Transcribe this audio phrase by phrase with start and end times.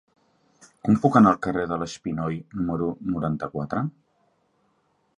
[0.87, 3.89] Com puc anar al carrer de l'Espinoi número noranta-quatre?